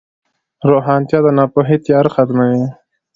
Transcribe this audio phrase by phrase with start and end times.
[0.69, 2.63] روښانتیا د ناپوهۍ تیاره ختموي.